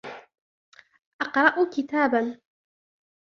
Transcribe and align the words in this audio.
أقرأ 1.21 1.69
كتاباً. 1.69 2.37